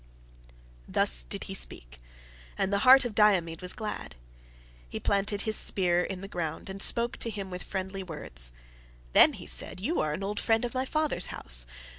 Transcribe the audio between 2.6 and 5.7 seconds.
the heart of Diomed was glad. He planted his